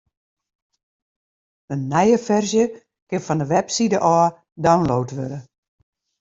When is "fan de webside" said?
3.27-3.97